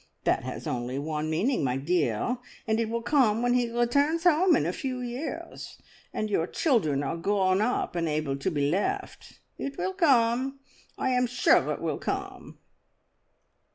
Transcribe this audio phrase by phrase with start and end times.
[0.23, 4.55] That has only one meaning, my dear, and it will come when he returns home
[4.55, 5.77] in a few years,
[6.11, 9.41] and your children are grown up and able to be left.
[9.59, 10.59] It will come.
[10.97, 12.57] I am sure it will come!"